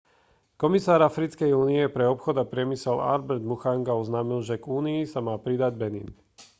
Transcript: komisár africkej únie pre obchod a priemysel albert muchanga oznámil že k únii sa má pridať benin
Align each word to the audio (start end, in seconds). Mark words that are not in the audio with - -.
komisár 0.61 0.99
africkej 1.09 1.51
únie 1.63 1.83
pre 1.95 2.05
obchod 2.13 2.35
a 2.41 2.45
priemysel 2.53 2.97
albert 3.13 3.43
muchanga 3.51 3.93
oznámil 4.03 4.39
že 4.49 4.55
k 4.61 4.65
únii 4.79 5.01
sa 5.13 5.19
má 5.27 5.35
pridať 5.45 5.73
benin 5.81 6.07